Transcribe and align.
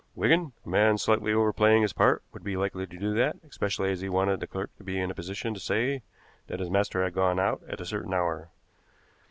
Wigan, 0.15 0.53
a 0.65 0.69
man 0.69 0.97
slightly 0.97 1.31
overplaying 1.31 1.83
his 1.83 1.93
part 1.93 2.23
would 2.33 2.43
be 2.43 2.57
likely 2.57 2.87
to 2.87 2.97
do 2.97 3.13
that, 3.13 3.35
especially 3.47 3.91
as 3.91 4.01
he 4.01 4.09
wanted 4.09 4.39
the 4.39 4.47
clerk 4.47 4.75
to 4.77 4.83
be 4.83 4.99
in 4.99 5.11
a 5.11 5.13
position 5.13 5.53
to 5.53 5.59
say 5.59 6.01
that 6.47 6.59
his 6.59 6.71
master 6.71 7.03
had 7.03 7.13
gone 7.13 7.39
out 7.39 7.61
at 7.69 7.79
a 7.79 7.85
certain 7.85 8.11
hour. 8.11 8.49